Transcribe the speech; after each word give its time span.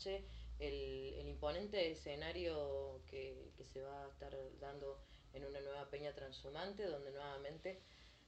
Noche 0.00 0.24
el, 0.58 1.14
el 1.18 1.28
imponente 1.28 1.90
escenario 1.90 3.02
que, 3.06 3.50
que 3.56 3.64
se 3.64 3.82
va 3.82 4.04
a 4.04 4.08
estar 4.08 4.34
dando 4.58 4.98
en 5.34 5.44
una 5.44 5.60
nueva 5.60 5.90
peña 5.90 6.14
transhumante, 6.14 6.84
donde 6.86 7.10
nuevamente 7.12 7.80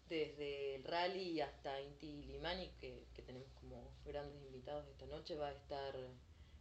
desde 0.08 0.74
el 0.74 0.84
rally 0.84 1.40
hasta 1.40 1.80
Inti 1.80 2.24
Limani, 2.24 2.68
que, 2.80 3.06
que 3.14 3.22
tenemos 3.22 3.48
como 3.60 3.90
grandes 4.04 4.42
invitados 4.42 4.86
esta 4.88 5.06
noche, 5.06 5.34
va 5.36 5.48
a 5.48 5.52
estar 5.52 5.96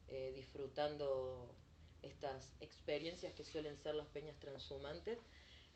eh, 0.07 0.31
disfrutando 0.33 1.53
estas 2.01 2.53
experiencias 2.61 3.33
que 3.33 3.43
suelen 3.43 3.77
ser 3.77 3.95
las 3.95 4.07
peñas 4.07 4.39
transhumantes. 4.39 5.19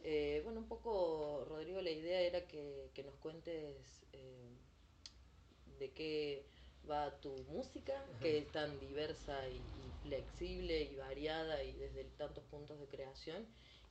Eh, 0.03 0.41
bueno, 0.45 0.61
un 0.61 0.67
poco, 0.67 1.45
Rodrigo, 1.49 1.81
la 1.81 1.91
idea 1.91 2.21
era 2.21 2.47
que, 2.47 2.89
que 2.93 3.03
nos 3.03 3.15
cuentes 3.15 4.05
eh, 4.13 4.55
de 5.79 5.91
qué 5.91 6.45
va 6.89 7.19
tu 7.19 7.31
música, 7.49 7.93
que 8.21 8.37
es 8.39 8.51
tan 8.51 8.79
diversa 8.79 9.47
y, 9.49 9.55
y, 9.55 9.91
flexible 10.03 10.83
y 10.83 10.95
variada 10.97 11.63
y 11.63 11.73
desde 11.73 12.03
tantos 12.17 12.43
puntos 12.45 12.79
de 12.79 12.87
creación, 12.87 13.45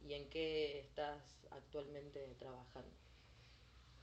y 0.07 0.15
en 0.15 0.29
qué 0.29 0.81
estás 0.81 1.23
actualmente 1.51 2.21
trabajando. 2.39 2.91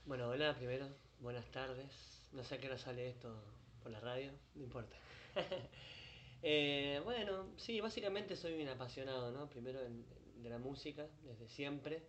Bueno, 0.04 0.28
hola, 0.28 0.54
primero, 0.56 0.88
buenas 1.20 1.50
tardes. 1.50 1.90
No 2.32 2.42
sé 2.44 2.56
a 2.56 2.60
qué 2.60 2.66
hora 2.66 2.78
sale 2.78 3.08
esto 3.08 3.34
por 3.82 3.92
la 3.92 4.00
radio, 4.00 4.32
no 4.54 4.64
importa. 4.64 4.96
eh, 6.42 7.00
bueno, 7.04 7.48
sí, 7.56 7.80
básicamente 7.80 8.36
soy 8.36 8.60
un 8.60 8.68
apasionado, 8.68 9.30
¿no? 9.30 9.48
Primero 9.48 9.80
en, 9.80 10.04
de 10.42 10.50
la 10.50 10.58
música, 10.58 11.06
desde 11.22 11.48
siempre. 11.48 12.02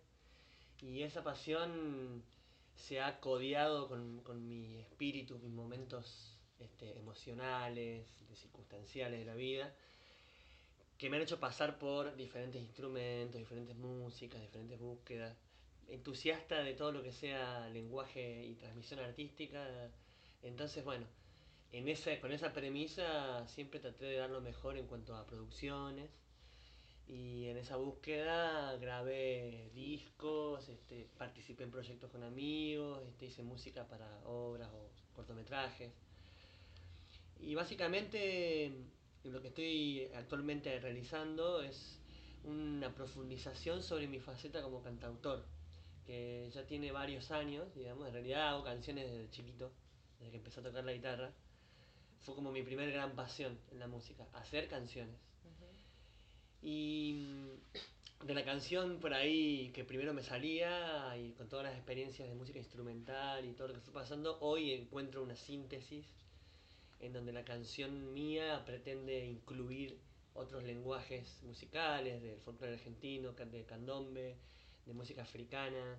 Y 0.82 1.02
esa 1.02 1.22
pasión 1.22 2.24
se 2.74 3.00
ha 3.00 3.20
codiado 3.20 3.88
con, 3.88 4.20
con 4.22 4.46
mi 4.46 4.80
espíritu, 4.80 5.38
mis 5.38 5.52
momentos 5.52 6.33
este, 6.60 6.98
emocionales, 6.98 8.06
circunstanciales 8.34 9.20
de 9.20 9.24
la 9.24 9.34
vida 9.34 9.72
que 10.98 11.10
me 11.10 11.16
han 11.16 11.22
hecho 11.22 11.40
pasar 11.40 11.78
por 11.78 12.14
diferentes 12.16 12.62
instrumentos, 12.62 13.38
diferentes 13.38 13.76
músicas, 13.76 14.40
diferentes 14.40 14.78
búsquedas. 14.78 15.36
Entusiasta 15.88 16.62
de 16.62 16.74
todo 16.74 16.92
lo 16.92 17.02
que 17.02 17.12
sea 17.12 17.68
lenguaje 17.68 18.44
y 18.46 18.54
transmisión 18.54 19.00
artística. 19.00 19.90
Entonces, 20.42 20.84
bueno, 20.84 21.06
en 21.72 21.88
esa, 21.88 22.18
con 22.20 22.32
esa 22.32 22.52
premisa 22.52 23.46
siempre 23.48 23.80
traté 23.80 24.06
de 24.06 24.16
dar 24.16 24.30
lo 24.30 24.40
mejor 24.40 24.78
en 24.78 24.86
cuanto 24.86 25.16
a 25.16 25.26
producciones. 25.26 26.10
Y 27.06 27.48
en 27.48 27.58
esa 27.58 27.76
búsqueda 27.76 28.74
grabé 28.78 29.70
discos, 29.74 30.70
este, 30.70 31.06
participé 31.18 31.64
en 31.64 31.70
proyectos 31.70 32.10
con 32.10 32.22
amigos, 32.22 33.02
este, 33.06 33.26
hice 33.26 33.42
música 33.42 33.86
para 33.86 34.08
obras 34.24 34.70
o 34.72 34.88
cortometrajes. 35.14 35.92
Y 37.40 37.54
básicamente 37.54 38.72
lo 39.24 39.40
que 39.40 39.48
estoy 39.48 40.08
actualmente 40.14 40.78
realizando 40.80 41.62
es 41.62 41.98
una 42.44 42.94
profundización 42.94 43.82
sobre 43.82 44.06
mi 44.06 44.20
faceta 44.20 44.62
como 44.62 44.82
cantautor, 44.82 45.44
que 46.06 46.50
ya 46.52 46.66
tiene 46.66 46.92
varios 46.92 47.30
años, 47.30 47.74
digamos, 47.74 48.06
en 48.08 48.12
realidad 48.12 48.50
hago 48.50 48.64
canciones 48.64 49.10
desde 49.10 49.30
chiquito, 49.30 49.72
desde 50.18 50.32
que 50.32 50.36
empecé 50.38 50.60
a 50.60 50.62
tocar 50.62 50.84
la 50.84 50.92
guitarra. 50.92 51.32
Fue 52.20 52.34
como 52.34 52.52
mi 52.52 52.62
primer 52.62 52.90
gran 52.90 53.14
pasión 53.14 53.58
en 53.70 53.78
la 53.78 53.86
música, 53.86 54.26
hacer 54.32 54.68
canciones. 54.68 55.16
Uh 55.44 55.48
-huh. 55.48 56.68
Y 56.68 57.26
de 58.24 58.34
la 58.34 58.44
canción 58.44 58.98
por 59.00 59.12
ahí 59.12 59.70
que 59.74 59.84
primero 59.84 60.14
me 60.14 60.22
salía 60.22 61.14
y 61.18 61.32
con 61.32 61.48
todas 61.48 61.66
las 61.66 61.74
experiencias 61.74 62.28
de 62.28 62.34
música 62.34 62.58
instrumental 62.58 63.44
y 63.44 63.52
todo 63.52 63.68
lo 63.68 63.74
que 63.74 63.80
fue 63.80 63.92
pasando, 63.92 64.38
hoy 64.40 64.72
encuentro 64.72 65.22
una 65.22 65.36
síntesis 65.36 66.06
en 67.00 67.12
donde 67.12 67.32
la 67.32 67.44
canción 67.44 68.12
mía 68.12 68.62
pretende 68.64 69.24
incluir 69.26 69.98
otros 70.34 70.64
lenguajes 70.64 71.42
musicales, 71.44 72.22
del 72.22 72.40
folclore 72.40 72.74
argentino, 72.74 73.32
de 73.32 73.64
candombe, 73.64 74.36
de 74.86 74.92
música 74.92 75.22
africana, 75.22 75.98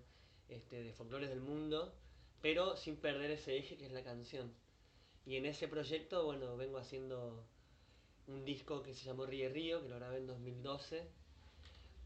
este, 0.49 0.83
de 0.83 0.93
folclores 0.93 1.29
del 1.29 1.41
mundo, 1.41 1.93
pero 2.41 2.75
sin 2.75 2.97
perder 2.97 3.31
ese 3.31 3.57
eje 3.57 3.77
que 3.77 3.85
es 3.85 3.91
la 3.91 4.03
canción. 4.03 4.51
Y 5.25 5.37
en 5.37 5.45
ese 5.45 5.67
proyecto, 5.67 6.25
bueno, 6.25 6.55
vengo 6.57 6.77
haciendo 6.77 7.43
un 8.27 8.43
disco 8.45 8.83
que 8.83 8.93
se 8.93 9.05
llamó 9.05 9.25
Ríe 9.25 9.49
Río, 9.49 9.81
que 9.81 9.89
lo 9.89 9.95
grabé 9.95 10.17
en 10.17 10.27
2012, 10.27 11.07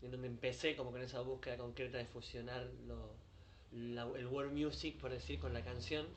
en 0.01 0.11
donde 0.11 0.27
empecé 0.27 0.75
como 0.75 0.91
con 0.91 1.01
esa 1.01 1.21
búsqueda 1.21 1.57
concreta 1.57 1.97
de 1.97 2.05
fusionar 2.05 2.69
lo, 2.87 4.15
el 4.15 4.27
world 4.27 4.53
music, 4.53 4.99
por 4.99 5.11
decir, 5.11 5.39
con 5.39 5.53
la 5.53 5.63
canción 5.63 6.07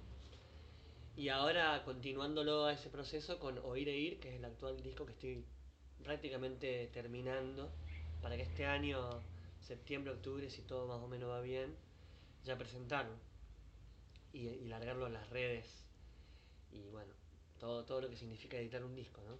y 1.17 1.29
ahora 1.29 1.83
continuándolo 1.85 2.65
a 2.65 2.73
ese 2.73 2.89
proceso 2.89 3.39
con 3.39 3.59
Oír 3.59 3.89
e 3.89 3.97
Ir, 3.97 4.21
que 4.21 4.31
es 4.31 4.35
el 4.37 4.45
actual 4.45 4.83
disco 4.83 5.05
que 5.07 5.13
estoy 5.13 5.45
prácticamente 6.03 6.89
terminando, 6.93 7.71
para 8.21 8.37
que 8.37 8.43
este 8.43 8.67
año, 8.67 8.99
septiembre, 9.61 10.13
octubre, 10.13 10.49
si 10.51 10.63
todo 10.63 10.87
más 10.87 10.99
o 10.99 11.09
menos 11.09 11.31
va 11.31 11.41
bien, 11.41 11.77
ya 12.45 12.57
presentarlo 12.57 13.17
y, 14.33 14.49
y 14.49 14.69
largarlo 14.69 15.07
a 15.07 15.11
las 15.11 15.29
redes 15.31 15.67
y 16.73 16.89
bueno, 16.89 17.13
todo, 17.59 17.85
todo 17.85 18.01
lo 18.01 18.09
que 18.09 18.17
significa 18.17 18.57
editar 18.57 18.83
un 18.83 18.95
disco, 18.95 19.21
¿no? 19.23 19.39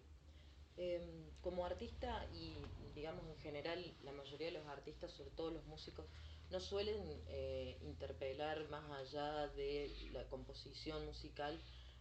Eh, 0.77 1.01
como 1.43 1.67
artista 1.67 2.27
y 2.33 2.55
digamos 2.95 3.27
en 3.27 3.37
general 3.39 3.95
la 4.05 4.13
mayoría 4.13 4.47
de 4.47 4.53
los 4.53 4.67
artistas, 4.67 5.13
sobre 5.13 5.31
todo 5.31 5.51
los 5.51 5.65
músicos, 5.67 6.07
no 6.53 6.61
suelen 6.61 7.03
eh, 7.29 7.79
interpelar 7.81 8.69
más 8.69 8.85
allá 8.91 9.49
de 9.49 9.91
la 10.13 10.29
composición 10.29 11.05
musical. 11.07 11.59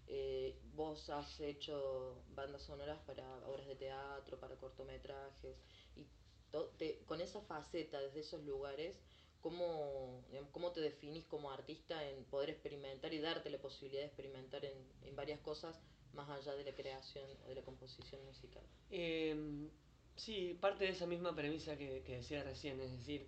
Eh, 0.07 0.59
vos 0.75 1.09
has 1.09 1.39
hecho 1.39 2.21
bandas 2.35 2.63
sonoras 2.63 2.99
para 3.07 3.23
obras 3.47 3.65
de 3.65 3.75
teatro, 3.75 4.37
para 4.39 4.57
cortometrajes, 4.57 5.55
y 5.95 6.05
con 7.05 7.21
esa 7.21 7.39
faceta 7.43 8.01
desde 8.01 8.19
esos 8.19 8.43
lugares, 8.43 8.99
¿cómo, 9.39 10.25
¿cómo 10.51 10.73
te 10.73 10.81
definís 10.81 11.25
como 11.27 11.49
artista 11.49 12.05
en 12.09 12.25
poder 12.25 12.49
experimentar 12.49 13.13
y 13.13 13.19
darte 13.19 13.49
la 13.49 13.61
posibilidad 13.61 14.01
de 14.01 14.07
experimentar 14.07 14.65
en, 14.65 15.15
varias 15.15 15.39
cosas 15.39 15.79
más 16.13 16.29
allá 16.29 16.55
de 16.55 16.65
la 16.65 16.75
creación 16.75 17.29
o 17.45 17.47
de 17.47 17.55
la 17.55 17.61
composición 17.61 18.21
musical? 18.25 18.63
Eh, 18.89 19.69
Sí, 20.23 20.55
parte 20.61 20.83
de 20.85 20.91
esa 20.91 21.07
misma 21.07 21.33
premisa 21.35 21.75
que, 21.75 22.03
que 22.03 22.17
decía 22.17 22.43
recién, 22.43 22.79
es 22.79 22.91
decir, 22.91 23.27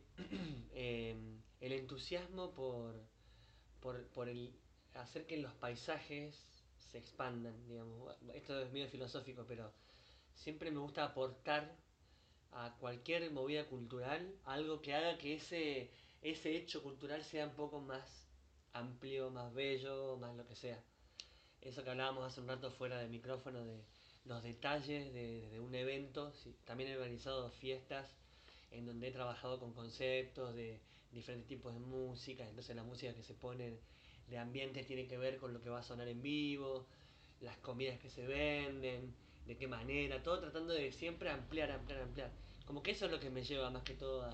eh, 0.76 1.16
el 1.60 1.72
entusiasmo 1.72 2.54
por, 2.54 2.94
por, 3.82 4.06
por 4.10 4.30
el 4.30 4.54
hacer 4.94 5.26
que 5.26 5.38
los 5.38 5.54
paisajes 5.54 6.36
se 6.92 7.00
expandan, 7.00 7.56
digamos. 7.68 8.16
Esto 8.36 8.62
es 8.62 8.72
medio 8.72 8.88
filosófico, 8.90 9.44
pero 9.48 9.74
siempre 10.36 10.70
me 10.70 10.80
gusta 10.80 11.04
aportar 11.04 11.76
a 12.52 12.76
cualquier 12.80 13.32
movida 13.32 13.66
cultural 13.66 14.36
algo 14.46 14.82
que 14.84 14.94
haga 14.94 15.18
que 15.18 15.34
ese, 15.36 15.90
ese 16.22 16.56
hecho 16.56 16.84
cultural 16.84 17.24
sea 17.24 17.48
un 17.48 17.56
poco 17.56 17.82
más 17.82 18.28
amplio, 18.74 19.32
más 19.32 19.52
bello, 19.56 20.18
más 20.18 20.36
lo 20.36 20.46
que 20.48 20.56
sea. 20.56 20.80
Eso 21.62 21.84
que 21.84 21.90
hablábamos 21.90 22.26
hace 22.26 22.42
un 22.42 22.48
rato 22.50 22.70
fuera 22.72 23.00
del 23.00 23.10
micrófono 23.10 23.66
de 23.66 23.84
los 24.26 24.42
detalles 24.44 25.14
de, 25.14 25.60
un 25.60 25.76
evento. 25.76 26.32
También 26.66 26.92
he 26.92 26.96
organizado 26.96 27.50
fiestas 27.50 28.10
en 28.72 28.86
donde 28.86 29.08
he 29.08 29.12
trabajado 29.12 29.60
con 29.60 29.74
conceptos 29.74 30.56
de 30.56 30.80
diferentes 31.12 31.48
tipos 31.48 31.74
de 31.74 31.80
música. 31.80 32.48
Entonces 32.48 32.76
la 32.76 32.84
música 32.84 33.14
que 33.14 33.24
se 33.24 33.34
pone 33.34 33.78
de 34.30 34.38
ambiente 34.38 34.84
tiene 34.84 35.08
que 35.08 35.18
ver 35.18 35.38
con 35.38 35.54
lo 35.54 35.62
que 35.62 35.70
va 35.70 35.80
a 35.80 35.84
sonar 35.84 36.08
en 36.08 36.22
vivo, 36.22 36.86
las 37.42 37.58
comidas 37.58 38.00
que 38.00 38.10
se 38.10 38.26
venden, 38.26 39.14
de 39.46 39.58
qué 39.58 39.68
manera, 39.68 40.24
todo 40.24 40.40
tratando 40.40 40.74
de 40.74 40.92
siempre 40.92 41.30
ampliar, 41.30 41.72
ampliar, 41.72 42.02
ampliar. 42.02 42.32
Como 42.66 42.82
que 42.82 42.92
eso 42.92 43.06
es 43.06 43.12
lo 43.12 43.20
que 43.20 43.30
me 43.30 43.44
lleva 43.44 43.70
más 43.70 43.84
que 43.84 43.94
todo 43.94 44.24
a, 44.24 44.34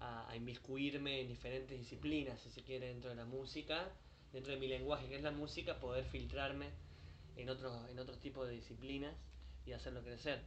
a, 0.00 0.28
a 0.28 0.36
inmiscuirme 0.36 1.20
en 1.20 1.28
diferentes 1.28 1.78
disciplinas, 1.78 2.40
si 2.40 2.50
se 2.50 2.62
quiere, 2.62 2.88
dentro 2.88 3.10
de 3.10 3.16
la 3.16 3.24
música, 3.24 3.88
dentro 4.32 4.52
de 4.52 4.58
mi 4.58 4.66
lenguaje, 4.66 5.08
que 5.08 5.14
es 5.14 5.22
la 5.22 5.30
música, 5.30 5.78
poder 5.78 6.04
filtrarme 6.06 6.70
en 7.36 7.48
otros 7.48 7.88
en 7.90 7.98
otro 7.98 8.16
tipo 8.18 8.44
de 8.46 8.54
disciplinas 8.54 9.14
y 9.66 9.72
hacerlo 9.72 10.02
crecer. 10.02 10.42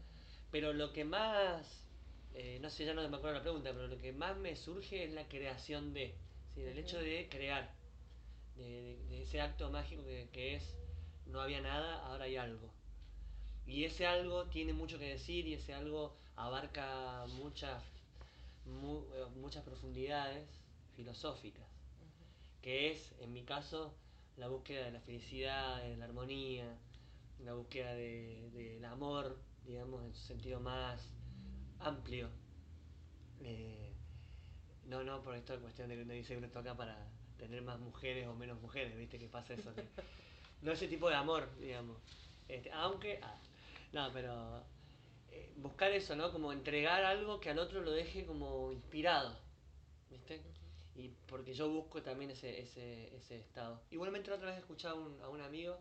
Pero 0.51 0.73
lo 0.73 0.93
que 0.93 1.03
más, 1.03 1.83
eh, 2.33 2.59
no 2.61 2.69
sé, 2.69 2.85
ya 2.85 2.93
no 2.93 3.07
me 3.07 3.17
acuerdo 3.17 3.37
la 3.37 3.43
pregunta, 3.43 3.71
pero 3.73 3.87
lo 3.87 3.97
que 3.97 4.13
más 4.13 4.37
me 4.37 4.55
surge 4.55 5.03
es 5.03 5.11
la 5.11 5.27
creación 5.27 5.93
de, 5.93 6.15
¿sí? 6.53 6.61
el 6.61 6.77
hecho 6.77 6.99
de 6.99 7.27
crear, 7.29 7.73
de, 8.55 9.21
ese 9.21 9.41
acto 9.41 9.69
mágico 9.69 10.03
que, 10.31 10.55
es 10.55 10.77
no 11.25 11.41
había 11.41 11.61
nada, 11.61 12.05
ahora 12.05 12.25
hay 12.25 12.37
algo. 12.37 12.69
Y 13.65 13.83
ese 13.83 14.05
algo 14.05 14.45
tiene 14.45 14.73
mucho 14.73 14.99
que 14.99 15.09
decir 15.09 15.47
y 15.47 15.55
ese 15.55 15.73
algo 15.73 16.15
abarca 16.35 17.25
muchas, 17.29 17.83
eh, 18.67 19.25
muchas 19.35 19.63
profundidades 19.63 20.47
filosóficas, 20.95 21.65
que 22.61 22.91
es, 22.91 23.13
en 23.19 23.33
mi 23.33 23.43
caso, 23.43 23.93
la 24.37 24.47
búsqueda 24.47 24.85
de 24.85 24.91
la 24.91 24.99
felicidad, 24.99 25.81
de 25.81 25.97
la 25.97 26.05
armonía, 26.05 26.77
la 27.39 27.53
búsqueda 27.53 27.93
del 27.93 28.83
amor, 28.85 29.37
digamos, 29.65 30.03
en 30.03 30.13
su 30.13 30.25
sentido 30.25 30.59
más 30.59 31.09
amplio. 31.79 32.29
Eh, 33.41 33.93
no, 34.85 35.03
no, 35.03 35.21
por 35.23 35.35
esta 35.35 35.57
cuestión 35.57 35.89
de 35.89 35.95
que 35.95 36.03
uno 36.03 36.13
dice 36.13 36.33
que 36.33 36.39
uno 36.39 36.49
toca 36.49 36.75
para 36.75 36.97
tener 37.37 37.61
más 37.61 37.79
mujeres 37.79 38.27
o 38.27 38.35
menos 38.35 38.61
mujeres, 38.61 38.95
¿viste? 38.97 39.19
Que 39.19 39.27
pasa 39.27 39.53
eso. 39.53 39.71
no 40.61 40.71
ese 40.71 40.87
tipo 40.87 41.09
de 41.09 41.15
amor, 41.15 41.49
digamos. 41.59 41.97
Este, 42.47 42.71
aunque. 42.71 43.19
Ah, 43.21 43.37
no, 43.93 44.11
pero. 44.13 44.63
Eh, 45.31 45.53
buscar 45.57 45.91
eso, 45.91 46.15
¿no? 46.15 46.31
Como 46.31 46.53
entregar 46.53 47.03
algo 47.03 47.39
que 47.39 47.49
al 47.49 47.59
otro 47.59 47.81
lo 47.81 47.91
deje 47.91 48.25
como 48.25 48.71
inspirado, 48.71 49.37
¿viste? 50.09 50.41
Y 50.95 51.09
porque 51.27 51.53
yo 51.53 51.69
busco 51.69 52.01
también 52.01 52.31
ese, 52.31 52.61
ese, 52.61 53.15
ese 53.15 53.37
estado. 53.37 53.81
Igualmente 53.91 54.31
otra 54.31 54.49
vez 54.49 54.59
escuché 54.59 54.87
a 54.87 54.93
un, 54.93 55.21
a 55.21 55.29
un 55.29 55.41
amigo 55.41 55.77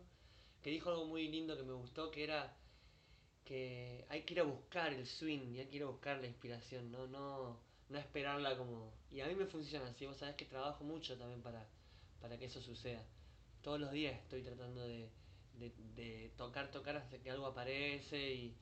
que 0.61 0.69
dijo 0.69 0.89
algo 0.89 1.05
muy 1.05 1.27
lindo 1.29 1.55
que 1.55 1.63
me 1.63 1.73
gustó, 1.73 2.11
que 2.11 2.23
era 2.23 2.55
que 3.45 4.03
hay 4.09 4.23
que 4.23 4.33
ir 4.33 4.39
a 4.39 4.43
buscar 4.43 4.91
el 4.91 5.05
swing 5.05 5.53
y 5.53 5.59
hay 5.59 5.67
que 5.67 5.77
ir 5.77 5.83
a 5.83 5.87
buscar 5.87 6.17
la 6.17 6.27
inspiración, 6.27 6.91
no, 6.91 7.07
no, 7.07 7.59
no 7.89 7.97
esperarla 7.97 8.57
como... 8.57 8.91
Y 9.11 9.21
a 9.21 9.27
mí 9.27 9.35
me 9.35 9.45
funciona 9.45 9.87
así, 9.87 10.05
vos 10.05 10.17
sabés 10.17 10.35
que 10.35 10.45
trabajo 10.45 10.83
mucho 10.83 11.15
también 11.17 11.41
para, 11.41 11.65
para 12.19 12.37
que 12.37 12.45
eso 12.45 12.61
suceda. 12.61 13.05
Todos 13.61 13.79
los 13.79 13.91
días 13.91 14.19
estoy 14.19 14.41
tratando 14.41 14.81
de, 14.81 15.09
de, 15.59 16.31
tocar, 16.35 16.71
tocar 16.71 16.97
hasta 16.97 17.19
que 17.19 17.29
algo 17.29 17.45
aparece 17.45 18.33
y, 18.33 18.55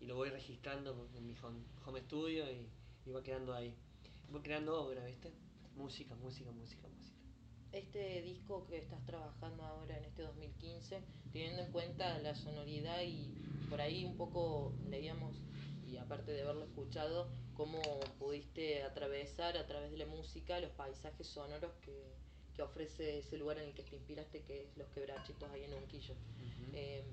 y, 0.00 0.06
lo 0.06 0.14
voy 0.14 0.30
registrando 0.30 1.08
en 1.14 1.26
mi 1.26 1.34
home, 1.42 2.00
studio 2.02 2.50
y, 2.50 2.68
y 3.04 3.10
va 3.10 3.22
quedando 3.22 3.54
ahí. 3.54 3.74
Voy 4.30 4.42
creando 4.42 4.80
obra, 4.80 5.04
¿viste? 5.04 5.32
Música, 5.78 6.16
música, 6.16 6.50
música, 6.50 6.88
música. 6.88 7.16
Este 7.70 8.20
disco 8.22 8.66
que 8.66 8.78
estás 8.78 9.00
trabajando 9.06 9.62
ahora 9.62 9.96
en 9.96 10.06
este 10.06 10.22
2015, 10.22 11.00
teniendo 11.32 11.62
en 11.62 11.70
cuenta 11.70 12.18
la 12.18 12.34
sonoridad 12.34 13.00
y 13.02 13.32
por 13.70 13.80
ahí 13.80 14.04
un 14.04 14.16
poco 14.16 14.72
leíamos, 14.90 15.36
y 15.86 15.96
aparte 15.96 16.32
de 16.32 16.42
haberlo 16.42 16.64
escuchado, 16.64 17.28
cómo 17.54 17.80
pudiste 18.18 18.82
atravesar 18.82 19.56
a 19.56 19.68
través 19.68 19.92
de 19.92 19.98
la 19.98 20.06
música 20.06 20.58
los 20.58 20.72
paisajes 20.72 21.28
sonoros 21.28 21.70
que, 21.80 22.12
que 22.56 22.62
ofrece 22.62 23.20
ese 23.20 23.38
lugar 23.38 23.58
en 23.58 23.68
el 23.68 23.74
que 23.74 23.84
te 23.84 23.94
inspiraste, 23.94 24.42
que 24.42 24.62
es 24.62 24.76
Los 24.76 24.88
Quebrachitos 24.88 25.48
ahí 25.52 25.62
en 25.62 25.74
Unquillo. 25.74 26.16
Eh, 26.72 27.04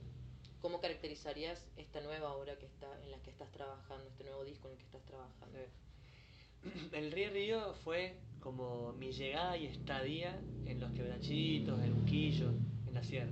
¿Cómo 0.59 0.81
caracterizarías 0.81 1.63
esta 1.77 2.01
nueva 2.01 2.33
obra 2.35 2.57
que 2.57 2.65
está, 2.65 2.87
en 3.03 3.11
la 3.11 3.21
que 3.21 3.29
estás 3.29 3.51
trabajando, 3.51 4.09
este 4.09 4.23
nuevo 4.23 4.43
disco 4.43 4.69
en 4.69 4.73
el 4.73 4.79
que 4.79 4.85
estás 4.85 5.05
trabajando? 5.05 5.59
El 6.91 7.11
Río 7.11 7.29
Río 7.31 7.73
fue 7.83 8.15
como 8.39 8.93
mi 8.93 9.11
llegada 9.11 9.57
y 9.57 9.65
estadía 9.65 10.39
en 10.65 10.79
Los 10.79 10.91
Quebrachitos, 10.91 11.81
en 11.81 11.93
Unquillo, 11.93 12.49
en 12.87 12.93
la 12.93 13.03
sierra. 13.03 13.31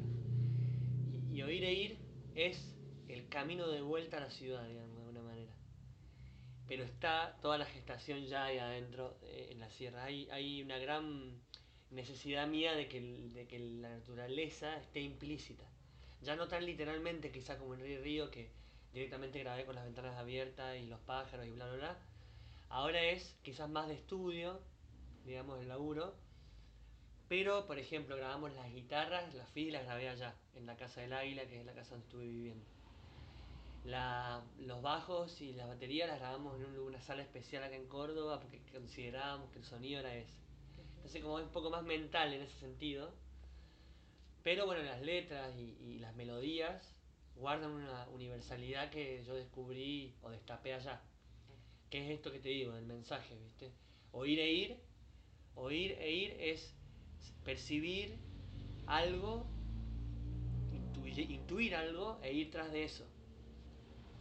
Y, 1.31 1.41
oír 1.41 1.63
e 1.63 1.73
ir 1.73 1.97
es 2.35 2.75
el 3.07 3.27
camino 3.27 3.67
de 3.67 3.81
vuelta 3.81 4.17
a 4.17 4.21
la 4.21 4.29
ciudad, 4.29 4.67
digamos, 4.67 4.95
de 4.95 5.01
alguna 5.01 5.21
manera. 5.21 5.51
Pero 6.67 6.83
está 6.83 7.37
toda 7.41 7.57
la 7.57 7.65
gestación 7.65 8.25
ya 8.25 8.45
ahí 8.45 8.57
adentro, 8.57 9.17
eh, 9.23 9.49
en 9.51 9.59
la 9.59 9.69
sierra. 9.69 10.03
Hay, 10.03 10.61
una 10.63 10.77
gran 10.77 11.41
necesidad 11.91 12.47
mía 12.47 12.73
de 12.73 12.87
que, 12.87 13.01
de 13.01 13.47
que 13.47 13.59
la 13.59 13.89
naturaleza 13.89 14.77
esté 14.77 15.01
implícita. 15.01 15.63
Ya 16.21 16.35
no 16.35 16.47
tan 16.47 16.65
literalmente, 16.65 17.31
quizá 17.31 17.57
como 17.57 17.73
en 17.73 17.81
Río 17.81 18.01
Río, 18.01 18.31
que 18.31 18.49
directamente 18.93 19.39
grabé 19.39 19.65
con 19.65 19.75
las 19.75 19.85
ventanas 19.85 20.17
abiertas 20.17 20.77
y 20.77 20.85
los 20.85 20.99
pájaros 21.01 21.45
y 21.45 21.51
bla, 21.51 21.67
bla, 21.67 21.75
bla. 21.75 22.12
Ahora 22.73 23.03
es 23.03 23.37
quizás 23.43 23.69
más 23.69 23.87
de 23.87 23.93
estudio, 23.93 24.59
digamos, 25.25 25.61
el 25.61 25.67
laburo. 25.67 26.15
Pero, 27.29 27.67
por 27.67 27.77
ejemplo, 27.77 28.15
grabamos 28.15 28.51
las 28.53 28.73
guitarras, 28.73 29.31
las 29.35 29.47
filas 29.51 29.83
las 29.83 29.85
grabé 29.85 30.09
allá, 30.09 30.33
en 30.55 30.65
la 30.65 30.75
Casa 30.75 31.01
del 31.01 31.13
Águila, 31.13 31.45
que 31.45 31.59
es 31.59 31.65
la 31.67 31.73
casa 31.73 31.91
donde 31.91 32.05
estuve 32.07 32.23
viviendo. 32.25 32.65
La, 33.85 34.41
los 34.57 34.81
bajos 34.81 35.39
y 35.39 35.53
las 35.53 35.67
baterías 35.67 36.09
las 36.09 36.17
grabamos 36.19 36.59
en 36.59 36.79
una 36.79 36.99
sala 36.99 37.21
especial 37.21 37.63
acá 37.63 37.75
en 37.75 37.87
Córdoba 37.87 38.39
porque 38.39 38.59
considerábamos 38.71 39.51
que 39.51 39.59
el 39.59 39.65
sonido 39.65 39.99
era 39.99 40.15
ese. 40.15 40.33
Entonces 40.95 41.21
como 41.21 41.37
es 41.37 41.45
un 41.45 41.51
poco 41.51 41.69
más 41.69 41.83
mental 41.83 42.33
en 42.33 42.41
ese 42.41 42.59
sentido. 42.59 43.13
Pero 44.41 44.65
bueno, 44.65 44.81
las 44.81 45.01
letras 45.01 45.55
y, 45.55 45.99
las 45.99 46.15
melodías 46.15 46.91
guardan 47.35 47.69
una 47.69 48.07
universalidad 48.09 48.89
que 48.89 49.23
yo 49.23 49.35
descubrí 49.35 50.15
o 50.23 50.31
destapé 50.31 50.73
allá. 50.73 50.99
¿Qué 51.93 52.03
es 52.03 52.09
esto 52.09 52.31
que 52.31 52.39
te 52.39 52.49
digo? 52.49 52.75
El 52.75 52.87
mensaje, 52.87 53.37
¿viste? 53.37 53.71
Oír 54.13 54.39
e 54.39 54.51
ir. 54.51 54.77
Oír 55.53 55.91
e 55.99 56.11
ir 56.11 56.31
es 56.39 56.73
percibir 57.45 58.17
algo, 58.87 59.45
intuir 61.15 61.75
algo 61.75 62.19
e 62.23 62.33
ir 62.33 62.49
tras 62.49 62.71
de 62.71 62.83
eso 62.85 63.05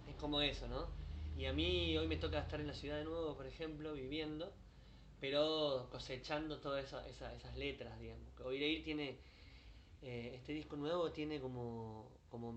es 0.06 0.14
como 0.16 0.42
eso, 0.42 0.68
¿no? 0.68 0.86
Y 1.38 1.46
a 1.46 1.54
mí 1.54 1.96
hoy 1.96 2.06
me 2.08 2.18
toca 2.18 2.40
estar 2.40 2.60
en 2.60 2.66
la 2.66 2.74
ciudad 2.74 2.98
de 2.98 3.04
nuevo, 3.04 3.34
por 3.34 3.46
ejemplo, 3.46 3.94
viviendo, 3.94 4.52
pero 5.18 5.88
cosechando 5.90 6.60
todas 6.60 6.84
esas 6.84 7.56
letras, 7.56 7.98
digamos. 7.98 8.38
Oír 8.44 8.60
ir 8.60 8.84
tiene, 8.84 9.16
eh, 10.02 10.32
este 10.34 10.52
disco 10.52 10.76
nuevo 10.76 11.10
tiene 11.10 11.40
como, 11.40 12.10
como 12.28 12.54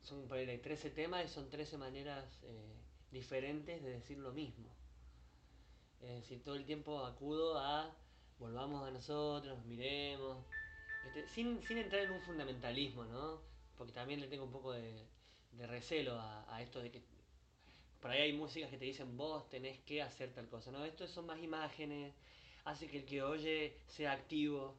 son 0.00 0.26
13 0.26 0.88
temas 0.88 1.26
y 1.26 1.28
son 1.28 1.50
13 1.50 1.76
maneras 1.76 2.24
eh, 2.44 2.85
diferentes 3.16 3.82
de 3.82 3.90
decir 3.90 4.18
lo 4.18 4.32
mismo. 4.32 4.68
Es 6.02 6.10
decir, 6.22 6.42
todo 6.44 6.54
el 6.54 6.64
tiempo 6.64 7.04
acudo 7.04 7.58
a 7.58 7.94
volvamos 8.38 8.86
a 8.86 8.90
nosotros, 8.90 9.64
miremos, 9.64 10.44
este, 11.06 11.26
sin, 11.28 11.60
entrar 11.70 12.02
en 12.02 12.12
un 12.12 12.20
fundamentalismo, 12.20 13.04
¿no? 13.04 13.40
Porque 13.76 13.92
también 13.92 14.20
le 14.20 14.28
tengo 14.28 14.44
un 14.44 14.52
poco 14.52 14.72
de, 14.72 15.06
de 15.52 15.66
recelo 15.66 16.18
a, 16.20 16.62
esto 16.62 16.80
de 16.80 16.90
que 16.90 17.02
por 18.00 18.10
ahí 18.10 18.22
hay 18.22 18.32
músicas 18.32 18.70
que 18.70 18.78
te 18.78 18.84
dicen 18.84 19.16
vos 19.16 19.48
tenés 19.48 19.78
que 19.80 20.02
hacer 20.02 20.32
tal 20.32 20.48
cosa. 20.48 20.70
No, 20.70 20.84
esto 20.84 21.06
son 21.06 21.26
más 21.26 21.42
imágenes, 21.42 22.14
hace 22.64 22.88
que 22.88 22.98
el 22.98 23.04
que 23.04 23.22
oye 23.22 23.78
sea 23.86 24.12
activo, 24.12 24.76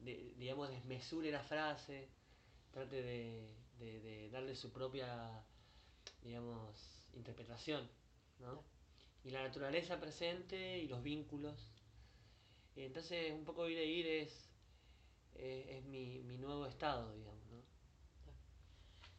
digamos, 0.00 0.70
desmesure 0.70 1.30
la 1.30 1.42
frase, 1.42 2.08
trate 2.72 3.02
de, 3.02 4.28
darle 4.30 4.54
su 4.54 4.72
propia, 4.72 5.44
digamos, 6.22 6.97
interpretación, 7.14 7.88
¿no? 8.38 8.64
Y 9.24 9.30
la 9.30 9.42
naturaleza 9.42 10.00
presente 10.00 10.78
y 10.78 10.88
los 10.88 11.02
vínculos. 11.02 11.58
Entonces, 12.76 13.32
un 13.32 13.44
poco 13.44 13.68
ir 13.68 13.78
a 13.78 13.82
ir 13.82 14.06
es, 14.06 14.48
es, 15.34 15.84
mi, 15.84 16.20
mi 16.20 16.38
nuevo 16.38 16.66
estado, 16.66 17.12
digamos. 17.14 17.38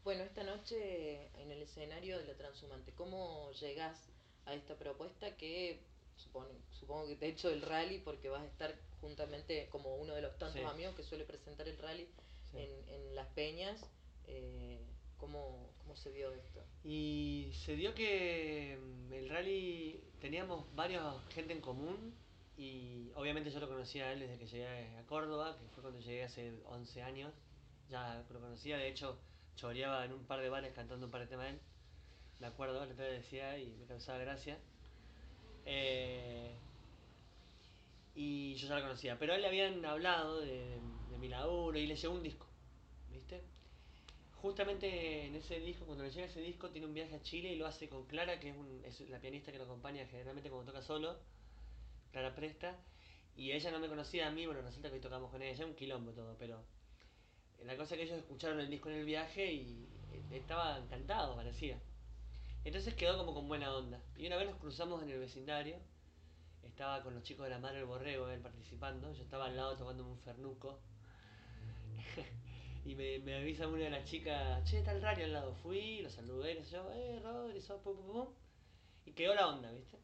Bueno, 0.03 0.23
esta 0.23 0.43
noche 0.43 1.29
en 1.39 1.51
el 1.51 1.61
escenario 1.61 2.17
de 2.17 2.25
la 2.25 2.35
Transhumante, 2.35 2.93
¿cómo 2.93 3.51
llegás 3.51 4.09
a 4.45 4.55
esta 4.55 4.75
propuesta 4.75 5.35
que 5.35 5.83
supongo 6.15 7.07
que 7.07 7.15
te 7.15 7.27
he 7.27 7.29
hecho 7.29 7.49
el 7.49 7.61
rally 7.61 7.99
porque 7.99 8.29
vas 8.29 8.41
a 8.41 8.47
estar 8.47 8.75
juntamente 9.01 9.69
como 9.69 9.95
uno 9.97 10.15
de 10.15 10.21
los 10.21 10.37
tantos 10.37 10.65
amigos 10.65 10.95
que 10.95 11.03
suele 11.03 11.25
presentar 11.25 11.67
el 11.67 11.77
rally 11.77 12.07
en, 12.53 13.13
Las 13.13 13.27
Peñas? 13.33 13.85
Eh, 14.27 14.79
¿cómo, 15.19 15.69
¿Cómo 15.79 15.95
se 15.95 16.11
dio 16.11 16.33
esto? 16.33 16.63
Y 16.83 17.51
se 17.53 17.75
dio 17.75 17.93
que 17.93 18.79
mm, 18.81 19.13
el 19.13 19.29
rally 19.29 20.01
teníamos 20.19 20.65
varias 20.75 21.03
gente 21.29 21.53
en 21.53 21.61
común 21.61 22.13
y 22.57 23.11
obviamente 23.15 23.51
yo 23.51 23.59
lo 23.59 23.67
conocía 23.67 24.05
a 24.05 24.13
él 24.13 24.19
desde 24.19 24.37
que 24.37 24.47
llegué 24.47 24.97
a 24.97 25.03
Córdoba, 25.07 25.57
que 25.57 25.67
fue 25.69 25.81
cuando 25.81 25.99
llegué 25.99 26.23
hace 26.23 26.53
11 26.65 27.01
años, 27.03 27.33
ya 27.89 28.23
lo 28.29 28.39
conocía, 28.39 28.77
de 28.77 28.89
hecho 28.89 29.17
choreaba 29.55 30.05
en 30.05 30.13
un 30.13 30.23
par 30.25 30.41
de 30.41 30.49
bares 30.49 30.73
cantando 30.73 31.05
un 31.05 31.11
par 31.11 31.21
de 31.21 31.27
temas 31.27 31.45
de 31.45 31.51
él. 31.51 31.59
Me 32.39 32.47
acuerdo, 32.47 32.85
le 32.85 32.93
decía 32.93 33.57
y 33.57 33.75
me 33.79 33.85
causaba 33.85 34.17
gracia. 34.19 34.57
Eh, 35.65 36.55
y 38.15 38.55
yo 38.55 38.67
ya 38.67 38.75
la 38.75 38.81
conocía, 38.81 39.17
pero 39.19 39.33
a 39.33 39.35
él 39.35 39.41
le 39.41 39.47
habían 39.47 39.85
hablado 39.85 40.41
de, 40.41 40.79
mi 41.19 41.27
laburo 41.27 41.77
y 41.77 41.85
le 41.85 41.95
llegó 41.95 42.13
un 42.13 42.23
disco. 42.23 42.48
Justamente 44.41 45.25
en 45.25 45.35
ese 45.35 45.59
disco, 45.59 45.85
cuando 45.85 46.03
le 46.03 46.11
llega 46.11 46.27
ese 46.27 46.39
disco, 46.39 46.69
tiene 46.69 46.87
un 46.87 46.93
viaje 46.93 47.15
a 47.15 47.21
Chile 47.21 47.51
y 47.51 47.57
lo 47.57 47.67
hace 47.67 47.89
con 47.89 48.05
Clara, 48.05 48.39
que 48.39 48.49
es, 48.85 49.01
es 49.01 49.09
la 49.09 49.19
pianista 49.19 49.51
que 49.51 49.57
lo 49.57 49.65
acompaña 49.65 50.05
generalmente 50.07 50.49
cuando 50.49 50.71
toca 50.71 50.81
solo, 50.81 51.17
Clara 52.11 52.33
Presta, 52.33 52.77
y 53.35 53.51
ella 53.51 53.71
no 53.71 53.79
me 53.79 53.87
conocía 53.87 54.27
a 54.27 54.31
mí, 54.31 54.45
bueno, 54.45 54.61
resulta 54.61 54.89
que 54.89 54.99
tocamos 54.99 55.29
con 55.29 55.41
ella, 55.41 55.65
un 55.65 55.75
quilombo 55.75 56.11
todo, 56.11 56.35
pero 56.39 56.63
la 57.65 57.75
cosa 57.75 57.95
que 57.95 58.03
ellos 58.03 58.17
escucharon 58.17 58.59
el 58.59 58.69
disco 58.69 58.89
en 58.89 58.95
el 58.95 59.05
viaje 59.05 59.51
y 59.51 59.87
estaba 60.31 60.77
encantado, 60.77 61.35
parecía. 61.35 61.77
Entonces 62.63 62.93
quedó 62.93 63.17
como 63.17 63.33
con 63.33 63.47
buena 63.47 63.73
onda. 63.73 64.01
Y 64.17 64.27
una 64.27 64.37
vez 64.37 64.49
nos 64.49 64.57
cruzamos 64.57 65.01
en 65.03 65.09
el 65.09 65.19
vecindario, 65.19 65.77
estaba 66.63 67.03
con 67.03 67.13
los 67.13 67.23
chicos 67.23 67.45
de 67.45 67.49
la 67.49 67.59
Madre 67.59 67.77
del 67.77 67.87
Borrego, 67.87 68.29
él 68.29 68.41
participando, 68.41 69.13
yo 69.13 69.23
estaba 69.23 69.45
al 69.45 69.55
lado 69.55 69.77
tomando 69.77 70.05
un 70.05 70.17
fernuco. 70.19 70.79
y 72.89 72.95
me, 72.95 73.19
me, 73.19 73.35
avisa 73.35 73.67
una 73.67 73.83
de 73.83 73.91
las 73.91 74.03
chicas, 74.03 74.63
che, 74.63 74.79
está 74.79 74.93
el 74.93 75.01
radio 75.03 75.25
al 75.25 75.33
lado. 75.33 75.53
Fui, 75.53 76.01
lo 76.01 76.09
saludé, 76.09 76.57
qué 76.57 76.63
sé 76.63 76.71
yo, 76.71 76.91
eh, 76.91 77.19
Rodri, 77.19 77.59
pum, 77.61 77.95
pum, 77.95 78.11
pum. 78.11 78.27
Y 79.05 79.11
quedó 79.11 79.35
la 79.35 79.47
onda, 79.47 79.71
¿viste? 79.71 79.99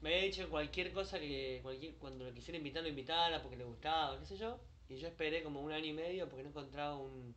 Me 0.00 0.08
había 0.12 0.24
dicho 0.24 0.50
cualquier 0.50 0.92
cosa 0.92 1.20
que 1.20 1.60
cualquier, 1.62 1.94
cuando 1.94 2.24
lo 2.24 2.34
quisiera 2.34 2.58
invitar, 2.58 2.82
lo 2.82 2.88
invitara 2.88 3.40
porque 3.40 3.56
le 3.56 3.62
gustaba, 3.62 4.18
qué 4.18 4.26
sé 4.26 4.36
yo. 4.36 4.58
Y 4.88 4.96
yo 4.96 5.06
esperé 5.06 5.44
como 5.44 5.60
un 5.60 5.70
año 5.70 5.86
y 5.86 5.92
medio 5.92 6.28
porque 6.28 6.42
no 6.42 6.48
encontraba 6.48 6.96
un, 6.96 7.32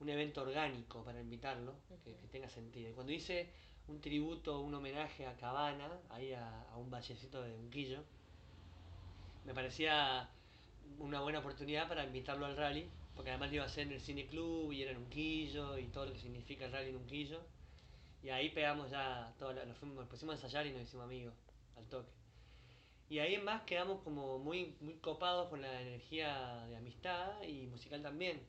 un 0.00 0.08
evento 0.08 0.42
orgánico 0.42 1.04
para 1.04 1.20
invitarlo, 1.20 1.76
que, 2.02 2.16
que, 2.16 2.26
tenga 2.26 2.48
sentido. 2.48 2.90
Y 2.90 2.94
cuando 2.94 3.12
hice 3.12 3.48
un 3.86 4.00
tributo, 4.00 4.58
un 4.58 4.74
homenaje 4.74 5.24
a 5.24 5.36
Cabana, 5.36 6.00
ahí 6.10 6.32
a, 6.32 6.62
a 6.62 6.78
un 6.78 6.90
vallecito 6.90 7.42
de 7.42 7.54
Unquillo, 7.54 8.02
me 9.44 9.54
parecía 9.54 10.28
una 10.98 11.20
buena 11.20 11.38
oportunidad 11.38 11.86
para 11.86 12.02
invitarlo 12.02 12.46
al 12.46 12.56
rally, 12.56 12.90
porque 13.14 13.30
además 13.30 13.50
lo 13.50 13.56
iba 13.56 13.64
a 13.64 13.66
hacer 13.66 13.86
en 13.86 13.92
el 13.92 14.00
Cine 14.00 14.26
Club 14.26 14.72
y 14.72 14.82
era 14.82 14.90
en 14.90 14.98
Unquillo 14.98 15.78
y 15.78 15.86
todo 15.88 16.06
lo 16.06 16.12
que 16.12 16.18
significa 16.18 16.64
el 16.64 16.72
rally 16.72 16.90
en 16.90 16.96
Unquillo. 16.96 17.40
Y 18.22 18.30
ahí 18.30 18.50
pegamos 18.50 18.90
ya, 18.90 19.32
todo, 19.38 19.52
nos, 19.52 19.76
fuimos, 19.76 20.06
pusimos 20.08 20.34
a 20.34 20.36
ensayar 20.36 20.66
y 20.66 20.72
nos 20.72 20.82
hicimos 20.82 21.04
amigos 21.04 21.34
al 21.76 21.86
toque. 21.86 22.10
Y 23.08 23.18
ahí 23.18 23.34
en 23.34 23.44
más 23.44 23.62
quedamos 23.62 24.02
como 24.02 24.38
muy, 24.38 24.74
copados 25.02 25.48
con 25.48 25.60
la 25.60 25.82
energía 25.82 26.64
de 26.68 26.76
amistad 26.76 27.42
y 27.42 27.66
musical 27.66 28.02
también. 28.02 28.40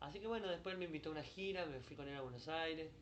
Así 0.00 0.20
que 0.20 0.26
bueno, 0.26 0.48
después 0.48 0.76
me 0.76 0.84
invitó 0.84 1.08
a 1.08 1.12
una 1.12 1.22
gira, 1.22 1.64
me 1.66 1.80
fui 1.80 1.96
con 1.96 2.06
él 2.06 2.16
a 2.16 2.20
Buenos 2.20 2.46
Aires. 2.48 2.92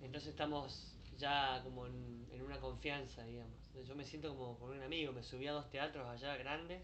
Entonces 0.00 0.30
estamos 0.30 0.96
ya 1.18 1.60
como 1.64 1.86
en, 1.86 2.26
en 2.32 2.42
una 2.42 2.60
confianza, 2.60 3.24
digamos. 3.24 3.58
Yo 3.86 3.94
me 3.94 4.04
siento 4.04 4.34
como 4.36 4.58
con 4.58 4.70
un 4.70 4.82
amigo, 4.82 5.12
me 5.12 5.22
subí 5.22 5.46
a 5.48 5.52
dos 5.52 5.68
teatros 5.70 6.06
allá 6.06 6.36
grandes 6.36 6.82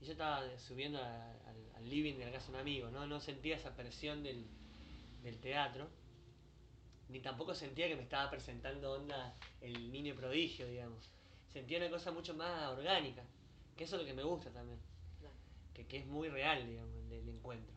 y 0.00 0.04
yo 0.04 0.12
estaba 0.12 0.42
subiendo 0.58 0.98
a, 0.98 1.45
al, 1.76 1.88
living 1.88 2.14
de 2.14 2.26
la 2.26 2.32
casa 2.32 2.46
de 2.46 2.54
un 2.54 2.60
amigo, 2.60 2.90
¿no? 2.90 3.06
No 3.06 3.20
sentía 3.20 3.56
esa 3.56 3.74
presión 3.74 4.22
del, 4.22 4.46
del 5.22 5.38
teatro, 5.38 5.88
ni 7.08 7.20
tampoco 7.20 7.54
sentía 7.54 7.88
que 7.88 7.96
me 7.96 8.02
estaba 8.02 8.30
presentando 8.30 8.92
onda 8.92 9.34
el 9.60 9.92
niño 9.92 10.14
prodigio, 10.14 10.66
digamos. 10.66 11.10
Sentía 11.52 11.78
una 11.78 11.90
cosa 11.90 12.10
mucho 12.10 12.34
más 12.34 12.70
orgánica, 12.70 13.22
que 13.76 13.84
eso 13.84 13.96
es 13.96 14.02
lo 14.02 14.08
que 14.08 14.14
me 14.14 14.24
gusta 14.24 14.50
también, 14.50 14.78
que, 15.74 15.86
que 15.86 15.98
es 15.98 16.06
muy 16.06 16.28
real, 16.28 16.66
digamos, 16.66 16.94
el, 16.94 17.12
el 17.12 17.28
encuentro. 17.28 17.76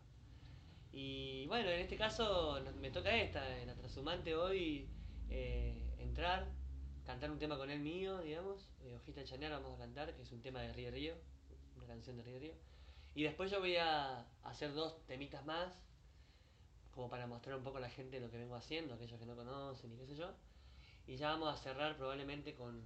Y 0.92 1.46
bueno, 1.48 1.70
en 1.70 1.82
este 1.82 1.98
caso 1.98 2.60
me 2.80 2.92
toca 2.92 3.16
esta, 3.16 3.60
en 3.60 3.68
la 3.68 3.76
transhumante 3.76 4.36
hoy, 4.36 4.88
eh, 5.30 5.76
entrar, 6.00 6.48
cantar 7.06 7.30
un 7.32 7.38
tema 7.38 7.58
con 7.58 7.70
él 7.70 7.80
mío, 7.80 8.20
digamos, 8.22 8.68
eh, 8.82 8.96
Hojita 8.96 9.24
Chanear 9.24 9.52
vamos 9.52 9.76
a 9.76 9.78
cantar, 9.78 10.16
que 10.16 10.24
es 10.24 10.32
un 10.32 10.42
tema 10.42 10.62
de 10.62 10.74
Río 10.74 10.92
Río, 10.92 11.14
una 11.78 11.86
canción 11.86 12.18
de 12.18 12.24
Río 12.24 12.40
Río. 12.40 12.54
Y 13.16 13.24
después 13.24 13.52
yo 13.52 13.60
voy 13.60 13.76
a 13.76 14.26
hacer 14.44 14.74
dos 14.74 15.06
temitas 15.06 15.46
más, 15.46 15.74
como 16.94 17.10
para 17.10 17.28
mostrar 17.28 17.56
un 17.56 17.64
poco 17.64 17.78
a 17.78 17.82
la 17.82 17.90
gente 17.90 18.20
lo 18.20 18.30
que 18.30 18.38
vengo 18.38 18.56
haciendo, 18.56 18.94
aquellos 18.94 19.20
que 19.20 19.26
no 19.26 19.36
conocen 19.36 19.94
y 19.94 19.98
qué 19.98 20.06
sé 20.06 20.16
yo. 20.16 20.32
Y 21.08 21.18
ya 21.18 21.30
vamos 21.30 21.54
a 21.54 21.58
cerrar 21.58 21.98
probablemente 21.98 22.54
con, 22.56 22.82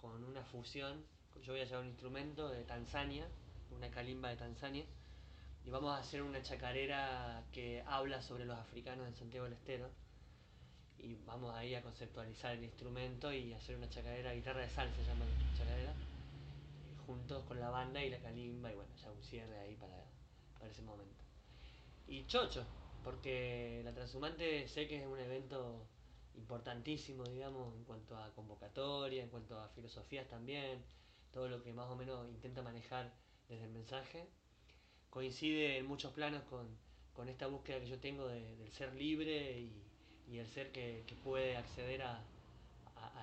con 0.00 0.24
una 0.24 0.42
fusión. 0.44 1.04
Yo 1.42 1.52
voy 1.52 1.62
a 1.62 1.64
llevar 1.64 1.82
un 1.82 1.88
instrumento 1.88 2.48
de 2.48 2.64
Tanzania, 2.64 3.26
una 3.70 3.90
calimba 3.90 4.28
de 4.28 4.36
Tanzania, 4.36 4.84
y 5.64 5.70
vamos 5.70 5.94
a 5.94 5.98
hacer 5.98 6.22
una 6.22 6.42
chacarera 6.42 7.44
que 7.52 7.82
habla 7.86 8.20
sobre 8.22 8.44
los 8.44 8.58
africanos 8.58 9.06
en 9.06 9.14
Santiago 9.14 9.44
del 9.44 9.54
Estero. 9.54 9.90
Y 10.98 11.14
vamos 11.26 11.54
ahí 11.54 11.74
a 11.74 11.82
conceptualizar 11.82 12.56
el 12.56 12.64
instrumento 12.64 13.32
y 13.32 13.52
hacer 13.54 13.76
una 13.76 13.88
chacarera, 13.88 14.34
guitarra 14.34 14.60
de 14.60 14.68
sal 14.68 14.90
se 14.94 15.04
llama 15.04 15.24
chacarera, 15.56 15.94
juntos 17.10 17.44
con 17.44 17.58
la 17.58 17.70
banda 17.70 18.00
y 18.04 18.08
la 18.08 18.20
calimba, 18.20 18.70
y 18.70 18.76
bueno, 18.76 18.94
ya 18.94 19.10
un 19.10 19.20
cierre 19.20 19.58
ahí 19.58 19.74
para, 19.74 20.04
para 20.56 20.70
ese 20.70 20.82
momento. 20.82 21.24
Y 22.06 22.24
chocho, 22.26 22.64
porque 23.02 23.82
la 23.84 23.92
Transhumante 23.92 24.68
sé 24.68 24.86
que 24.86 25.00
es 25.00 25.06
un 25.08 25.18
evento 25.18 25.88
importantísimo, 26.36 27.24
digamos, 27.24 27.74
en 27.74 27.82
cuanto 27.82 28.16
a 28.16 28.32
convocatoria, 28.32 29.24
en 29.24 29.28
cuanto 29.28 29.58
a 29.58 29.68
filosofías 29.70 30.28
también, 30.28 30.84
todo 31.32 31.48
lo 31.48 31.60
que 31.64 31.72
más 31.72 31.88
o 31.90 31.96
menos 31.96 32.28
intenta 32.28 32.62
manejar 32.62 33.12
desde 33.48 33.64
el 33.64 33.72
mensaje, 33.72 34.28
coincide 35.10 35.78
en 35.78 35.86
muchos 35.86 36.12
planos 36.12 36.44
con, 36.44 36.68
con 37.12 37.28
esta 37.28 37.48
búsqueda 37.48 37.80
que 37.80 37.88
yo 37.88 37.98
tengo 37.98 38.28
de, 38.28 38.56
del 38.56 38.70
ser 38.70 38.94
libre 38.94 39.58
y, 39.58 39.82
y 40.30 40.38
el 40.38 40.46
ser 40.46 40.70
que, 40.70 41.04
puede 41.24 41.56
acceder 41.56 42.02
a, 42.02 42.22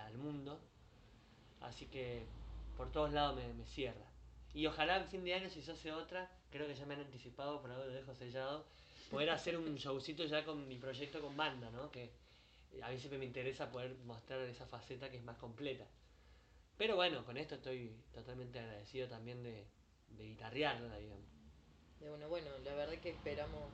al 0.06 0.18
mundo. 0.18 0.60
Así 1.62 1.86
que 1.86 2.26
por 2.78 2.92
todos 2.92 3.12
lados 3.12 3.36
me, 3.36 3.54
me, 3.54 3.66
cierra. 3.66 4.06
Y 4.54 4.66
ojalá 4.66 4.98
en 4.98 5.08
fin 5.08 5.24
de 5.24 5.34
año, 5.34 5.50
si 5.50 5.62
se 5.62 5.72
hace 5.72 5.92
otra, 5.92 6.32
creo 6.52 6.68
que 6.68 6.76
ya 6.76 6.86
me 6.86 6.94
han 6.94 7.02
anticipado, 7.02 7.62
por 7.62 7.72
algo 7.72 7.86
lo 7.86 7.94
dejo 7.94 8.16
sellado, 8.16 8.66
poder 9.10 9.30
hacer 9.30 9.58
un 9.58 9.76
showcito 9.76 10.26
ya 10.26 10.46
con 10.46 10.68
mi 10.68 10.78
proyecto 10.78 11.22
con 11.22 11.36
banda, 11.36 11.70
¿no? 11.72 11.92
Que 11.92 12.12
a 12.82 12.90
mí 12.90 12.98
siempre 12.98 13.20
me 13.20 13.26
interesa 13.26 13.72
poder 13.72 13.96
mostrar 14.06 14.42
esa 14.42 14.66
faceta 14.66 15.10
que 15.10 15.18
es 15.18 15.24
más 15.24 15.38
completa. 15.38 15.86
Pero 16.78 16.96
bueno, 16.96 17.26
con 17.26 17.38
esto 17.38 17.56
estoy 17.56 17.92
totalmente 18.14 18.60
agradecido 18.60 19.08
también 19.08 19.42
de, 19.44 19.66
de 20.10 20.24
guitarrearla, 20.26 20.98
digamos. 20.98 21.26
De 22.00 22.10
bueno, 22.10 22.30
bueno, 22.30 22.50
la 22.64 22.76
verdad 22.76 23.00
que 23.00 23.10
esperamos 23.10 23.74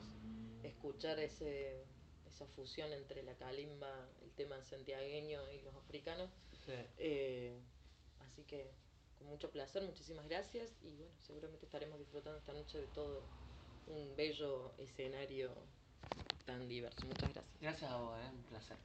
escuchar 0.64 1.20
ese, 1.20 1.84
esa 2.26 2.46
fusión 2.48 2.92
entre 2.94 3.24
la 3.24 3.36
calimba, 3.36 4.08
el 4.22 4.32
tema 4.32 4.62
santiagueño 4.64 5.42
y 5.52 5.62
los 5.62 5.76
africanos. 5.76 6.30
Sí. 6.66 6.74
Eh, 6.98 7.60
así 8.22 8.44
que 8.44 8.72
mucho 9.24 9.50
placer, 9.50 9.84
muchísimas 9.84 10.28
gracias 10.28 10.72
y 10.82 10.96
bueno, 10.96 11.14
seguramente 11.20 11.66
estaremos 11.66 12.00
disfrutando 12.00 12.38
esta 12.40 12.54
noche 12.54 12.80
de 12.80 12.88
todo 12.88 13.22
un 13.88 14.16
bello 14.16 14.72
escenario 14.78 15.52
tan 16.46 16.68
diverso. 16.68 17.06
Muchas 17.06 17.34
gracias. 17.34 17.60
Gracias 17.62 17.92
a 17.92 17.98
vos, 17.98 18.18
¿eh? 18.20 18.30
un 18.32 18.44
placer. 18.44 18.78